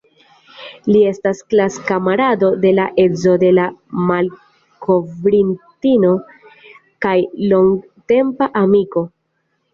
Li 0.93 1.01
estas 1.09 1.41
klas-kamarado 1.53 2.49
de 2.63 2.71
la 2.77 2.85
edzo 3.03 3.35
de 3.43 3.51
la 3.59 3.67
malkovrintino 4.13 6.15
kaj 7.07 7.15
longtempa 7.55 8.51
amiko. 8.65 9.07